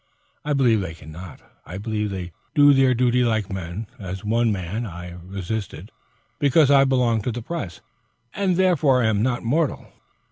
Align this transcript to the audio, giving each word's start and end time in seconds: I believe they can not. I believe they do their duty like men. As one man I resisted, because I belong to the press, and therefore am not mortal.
I 0.43 0.53
believe 0.53 0.81
they 0.81 0.95
can 0.95 1.11
not. 1.11 1.41
I 1.63 1.77
believe 1.77 2.09
they 2.09 2.31
do 2.55 2.73
their 2.73 2.95
duty 2.95 3.23
like 3.23 3.53
men. 3.53 3.85
As 3.99 4.25
one 4.25 4.51
man 4.51 4.83
I 4.83 5.11
resisted, 5.11 5.91
because 6.39 6.71
I 6.71 6.85
belong 6.85 7.21
to 7.21 7.31
the 7.31 7.43
press, 7.43 7.81
and 8.33 8.55
therefore 8.57 9.03
am 9.03 9.21
not 9.21 9.43
mortal. 9.43 9.93